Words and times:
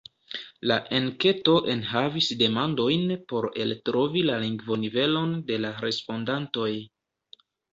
La 0.69 0.75
enketo 0.99 1.53
enhavis 1.73 2.29
demandojn 2.39 3.13
por 3.33 3.49
eltrovi 3.67 4.25
la 4.31 4.39
lingvonivelon 4.47 5.37
de 5.51 5.61
la 5.67 5.75
respondantoj. 5.87 6.73